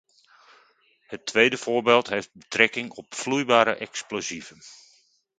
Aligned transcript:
Het 1.07 1.25
tweede 1.25 1.57
voorbeeld 1.57 2.09
heeft 2.09 2.33
betrekking 2.33 2.91
op 2.91 3.15
vloeibare 3.15 3.75
explosieven. 3.75 4.61